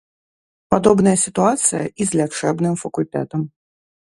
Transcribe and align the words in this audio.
Падобная 0.73 1.13
сітуацыя 1.25 1.83
і 1.85 2.01
з 2.13 2.23
лячэбным 2.23 2.75
факультэтам. 2.85 3.41